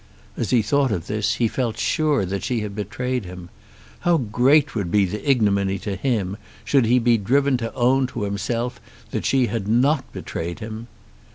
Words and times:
As 0.35 0.49
he 0.49 0.63
thought 0.63 0.91
of 0.91 1.05
this 1.05 1.35
he 1.35 1.47
felt 1.47 1.77
sure 1.77 2.25
that 2.25 2.41
she 2.43 2.61
had 2.61 2.73
betrayed 2.75 3.23
him! 3.23 3.51
How 3.99 4.17
great 4.17 4.73
would 4.73 4.89
be 4.89 5.05
the 5.05 5.21
ignominy 5.29 5.77
to 5.77 5.95
him 5.95 6.37
should 6.65 6.85
he 6.87 6.97
be 6.97 7.19
driven 7.19 7.55
to 7.57 7.71
own 7.75 8.07
to 8.07 8.23
himself 8.23 8.81
that 9.11 9.27
she 9.27 9.45
had 9.45 9.67
not 9.67 10.11
betrayed 10.11 10.57
him! 10.57 10.87